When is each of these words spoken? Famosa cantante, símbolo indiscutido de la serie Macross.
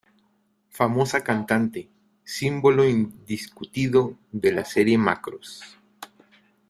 Famosa 0.71 1.23
cantante, 1.23 1.87
símbolo 2.23 2.85
indiscutido 2.89 4.17
de 4.31 4.51
la 4.51 4.65
serie 4.65 4.97
Macross. 4.97 5.61